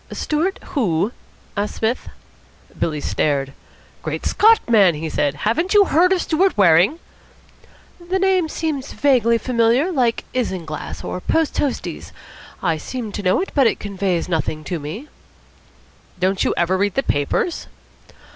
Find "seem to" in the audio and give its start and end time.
12.77-13.21